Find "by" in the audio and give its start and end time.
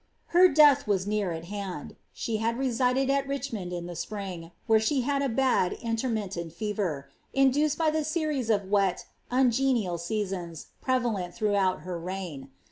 7.77-7.91